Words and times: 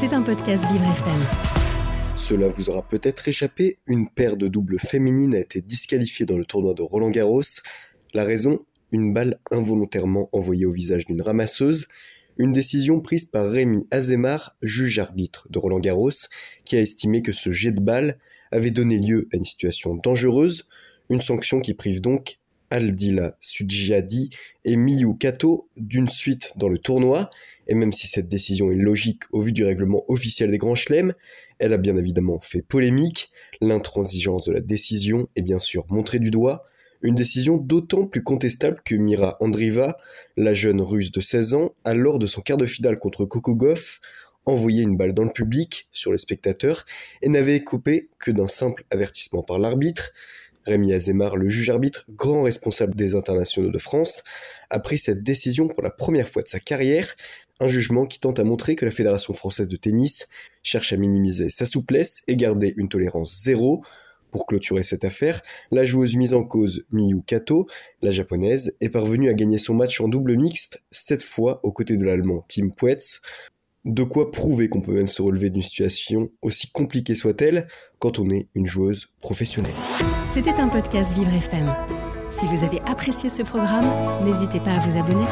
C'est 0.00 0.14
un 0.14 0.22
podcast 0.22 0.64
Vivre 0.72 0.84
FM. 0.84 1.20
Cela 2.16 2.48
vous 2.48 2.70
aura 2.70 2.82
peut-être 2.82 3.28
échappé, 3.28 3.78
une 3.86 4.08
paire 4.08 4.38
de 4.38 4.48
doubles 4.48 4.78
féminines 4.78 5.34
a 5.34 5.40
été 5.40 5.60
disqualifiée 5.60 6.24
dans 6.24 6.38
le 6.38 6.46
tournoi 6.46 6.72
de 6.72 6.80
Roland 6.80 7.10
Garros. 7.10 7.42
La 8.14 8.24
raison 8.24 8.64
Une 8.92 9.12
balle 9.12 9.38
involontairement 9.50 10.30
envoyée 10.32 10.64
au 10.64 10.72
visage 10.72 11.04
d'une 11.04 11.20
ramasseuse. 11.20 11.86
Une 12.38 12.52
décision 12.52 13.00
prise 13.00 13.26
par 13.26 13.50
Rémi 13.50 13.86
Azemar, 13.90 14.56
juge 14.62 14.98
arbitre 14.98 15.46
de 15.50 15.58
Roland 15.58 15.80
Garros, 15.80 16.28
qui 16.64 16.76
a 16.76 16.80
estimé 16.80 17.20
que 17.20 17.32
ce 17.32 17.50
jet 17.50 17.72
de 17.72 17.82
balle 17.82 18.18
avait 18.50 18.70
donné 18.70 18.96
lieu 18.96 19.28
à 19.34 19.36
une 19.36 19.44
situation 19.44 19.96
dangereuse, 19.96 20.66
une 21.10 21.20
sanction 21.20 21.60
qui 21.60 21.74
prive 21.74 22.00
donc 22.00 22.38
Aldila 22.70 23.34
Sudjiadi 23.40 24.30
et 24.64 24.76
Miyu 24.76 25.16
Kato 25.16 25.68
d'une 25.76 26.08
suite 26.08 26.52
dans 26.56 26.68
le 26.68 26.78
tournoi, 26.78 27.30
et 27.66 27.74
même 27.74 27.92
si 27.92 28.06
cette 28.06 28.28
décision 28.28 28.70
est 28.70 28.76
logique 28.76 29.24
au 29.32 29.40
vu 29.40 29.52
du 29.52 29.64
règlement 29.64 30.04
officiel 30.08 30.50
des 30.50 30.58
Grands 30.58 30.74
Chelems, 30.74 31.14
elle 31.58 31.72
a 31.72 31.78
bien 31.78 31.96
évidemment 31.96 32.40
fait 32.40 32.62
polémique, 32.62 33.30
l'intransigeance 33.60 34.44
de 34.44 34.52
la 34.52 34.60
décision 34.60 35.28
est 35.36 35.42
bien 35.42 35.58
sûr 35.58 35.84
montrée 35.88 36.18
du 36.18 36.30
doigt, 36.30 36.64
une 37.02 37.14
décision 37.14 37.56
d'autant 37.56 38.06
plus 38.06 38.22
contestable 38.22 38.80
que 38.84 38.94
Mira 38.94 39.36
Andriva, 39.40 39.96
la 40.36 40.54
jeune 40.54 40.80
russe 40.80 41.12
de 41.12 41.20
16 41.20 41.54
ans, 41.54 41.74
a 41.84 41.94
lors 41.94 42.18
de 42.18 42.26
son 42.26 42.42
quart 42.42 42.58
de 42.58 42.66
finale 42.66 42.98
contre 42.98 43.24
Kokogov, 43.24 44.00
envoyé 44.46 44.82
une 44.82 44.96
balle 44.96 45.14
dans 45.14 45.24
le 45.24 45.30
public, 45.30 45.88
sur 45.92 46.12
les 46.12 46.18
spectateurs, 46.18 46.84
et 47.22 47.28
n'avait 47.28 47.62
coupé 47.62 48.08
que 48.18 48.30
d'un 48.30 48.48
simple 48.48 48.84
avertissement 48.90 49.42
par 49.42 49.58
l'arbitre. 49.58 50.12
Rémi 50.70 50.92
Azemar, 50.92 51.36
le 51.36 51.48
juge 51.48 51.68
arbitre, 51.68 52.06
grand 52.08 52.42
responsable 52.42 52.94
des 52.94 53.16
internationaux 53.16 53.70
de 53.70 53.78
France, 53.78 54.22
a 54.70 54.78
pris 54.78 54.98
cette 54.98 55.24
décision 55.24 55.66
pour 55.66 55.82
la 55.82 55.90
première 55.90 56.28
fois 56.28 56.42
de 56.42 56.48
sa 56.48 56.60
carrière, 56.60 57.16
un 57.58 57.66
jugement 57.66 58.06
qui 58.06 58.20
tente 58.20 58.38
à 58.38 58.44
montrer 58.44 58.76
que 58.76 58.84
la 58.84 58.92
Fédération 58.92 59.34
française 59.34 59.66
de 59.66 59.76
tennis 59.76 60.28
cherche 60.62 60.92
à 60.92 60.96
minimiser 60.96 61.50
sa 61.50 61.66
souplesse 61.66 62.22
et 62.28 62.36
garder 62.36 62.72
une 62.76 62.88
tolérance 62.88 63.42
zéro. 63.42 63.84
Pour 64.30 64.46
clôturer 64.46 64.84
cette 64.84 65.04
affaire, 65.04 65.42
la 65.72 65.84
joueuse 65.84 66.14
mise 66.14 66.34
en 66.34 66.44
cause 66.44 66.84
Miyu 66.92 67.20
Kato, 67.26 67.66
la 68.00 68.12
japonaise, 68.12 68.76
est 68.80 68.88
parvenue 68.88 69.28
à 69.28 69.34
gagner 69.34 69.58
son 69.58 69.74
match 69.74 70.00
en 70.00 70.06
double 70.06 70.36
mixte, 70.36 70.82
cette 70.92 71.24
fois 71.24 71.58
aux 71.64 71.72
côtés 71.72 71.96
de 71.96 72.04
l'allemand 72.04 72.44
Tim 72.48 72.68
Puetz. 72.68 73.20
De 73.84 74.04
quoi 74.04 74.30
prouver 74.30 74.68
qu'on 74.68 74.82
peut 74.82 74.94
même 74.94 75.08
se 75.08 75.20
relever 75.20 75.50
d'une 75.50 75.62
situation 75.62 76.30
aussi 76.42 76.70
compliquée 76.70 77.16
soit-elle 77.16 77.66
quand 77.98 78.20
on 78.20 78.30
est 78.30 78.48
une 78.54 78.66
joueuse 78.66 79.08
professionnelle. 79.20 79.74
C'était 80.32 80.60
un 80.60 80.68
podcast 80.68 81.12
Vivre 81.12 81.34
FM. 81.34 81.74
Si 82.30 82.46
vous 82.46 82.62
avez 82.62 82.80
apprécié 82.86 83.28
ce 83.28 83.42
programme, 83.42 83.86
n'hésitez 84.24 84.60
pas 84.60 84.70
à 84.70 84.78
vous 84.78 84.96
abonner. 84.96 85.26